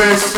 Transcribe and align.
five 0.00 0.29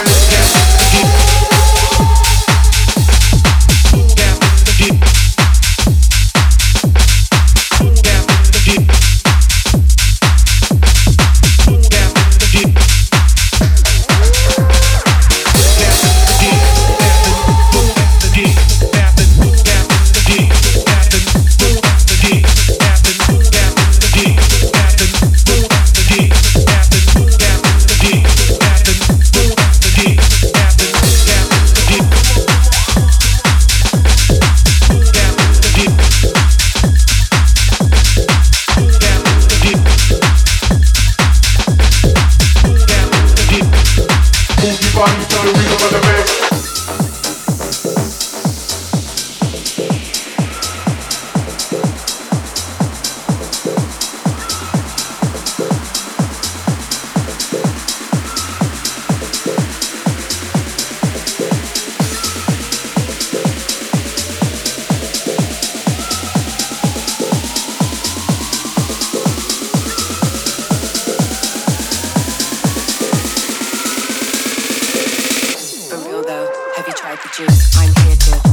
chasers, 77.31 77.71
ten 77.71 77.93
Nike 77.95 78.25
shoes. 78.25 78.52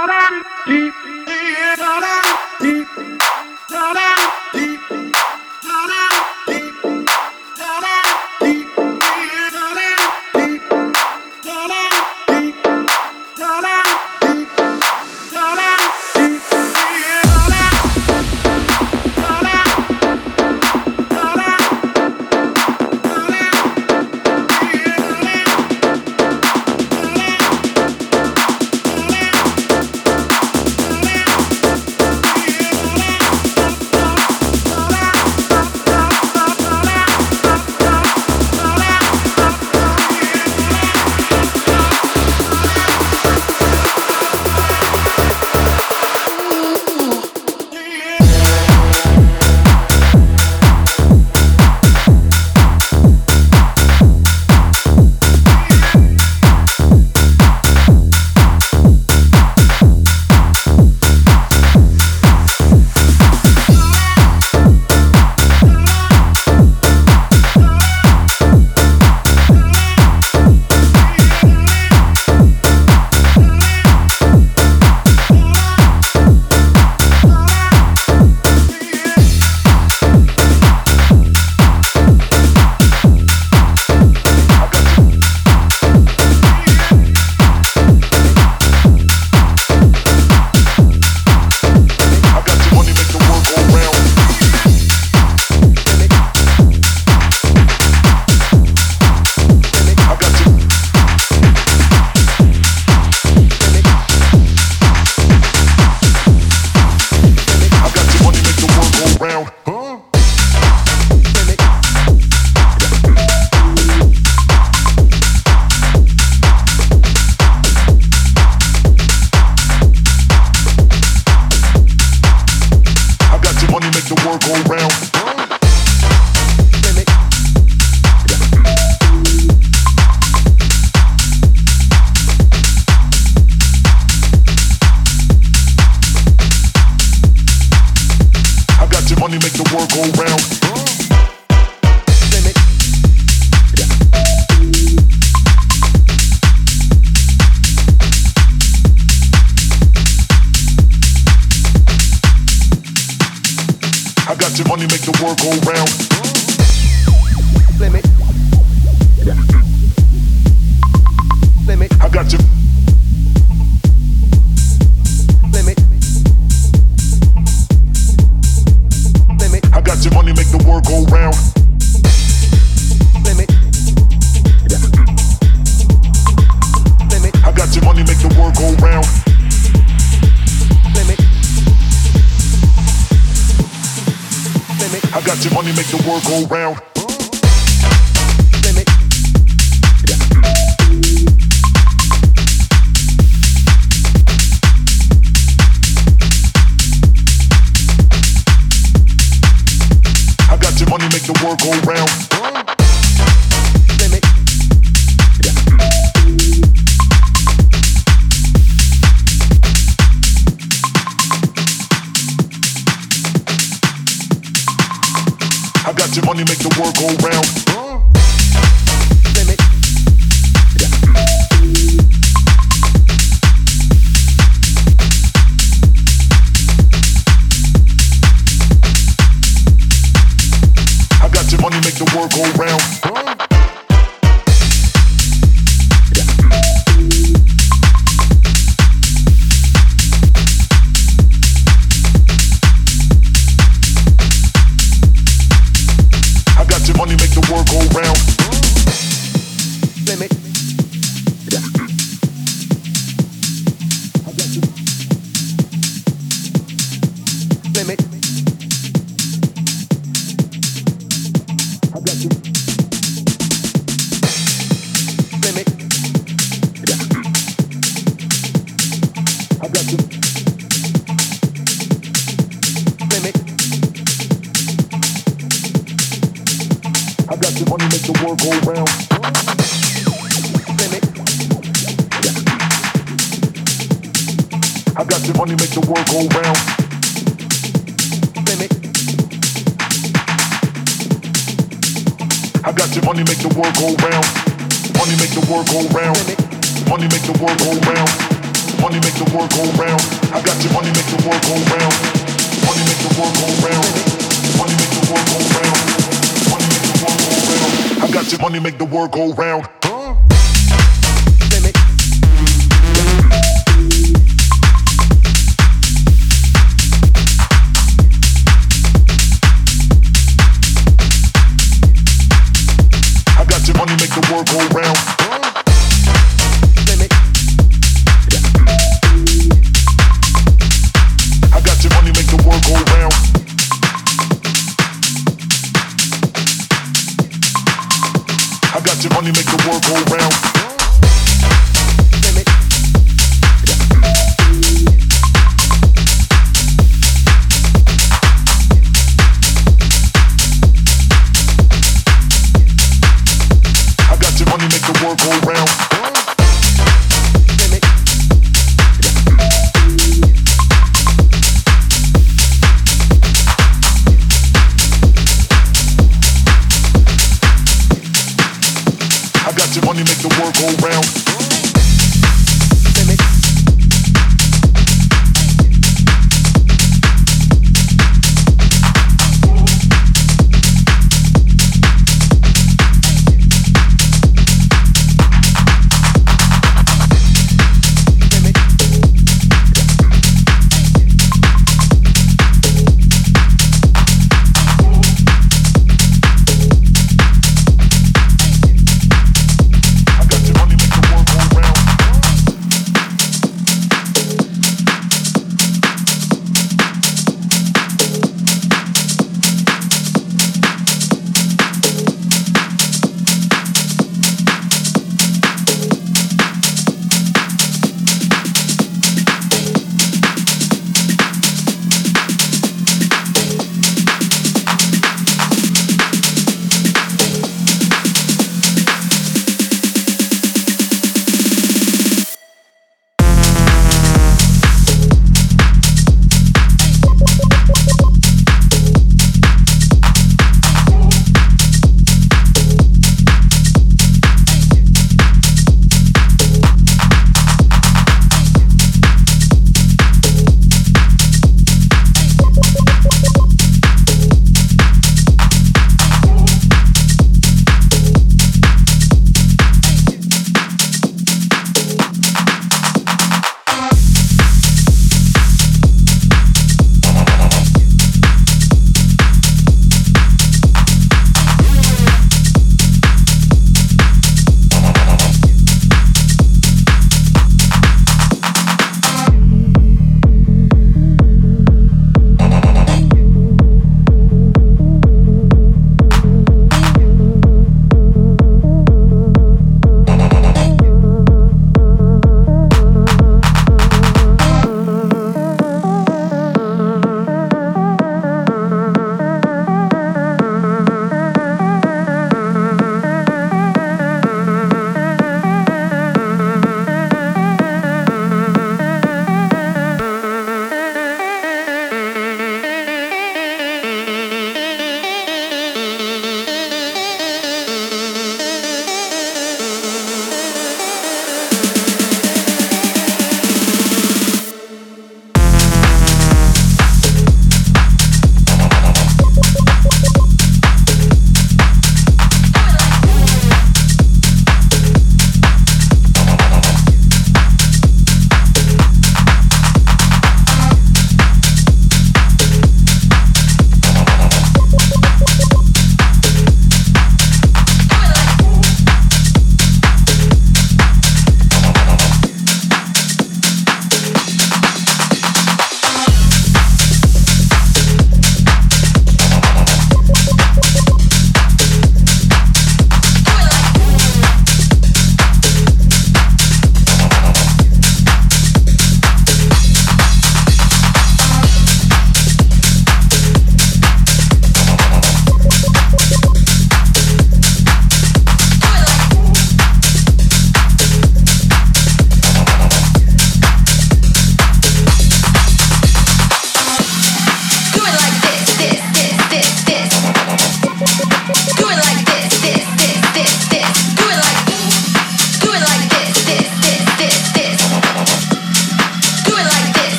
করেন। 0.00 0.32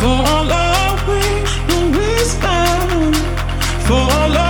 You 0.00 0.06
got 0.06 1.06
me 1.06 1.44
for 3.86 3.94
all 3.94 4.28
love. 4.30 4.49